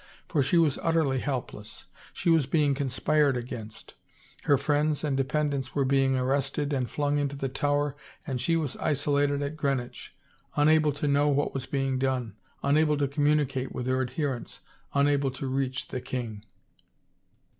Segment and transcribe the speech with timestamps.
[0.27, 1.85] For she was utterly help less.
[2.11, 3.93] She was being conspired against;
[4.45, 8.75] her friends and dependants were being arrested and flung into the Tower and she was
[8.77, 10.15] isolated at Greenwich,
[10.55, 14.61] unable to know what was being done, unable to communicate with her adher ents,
[14.95, 16.43] unable to reach the king.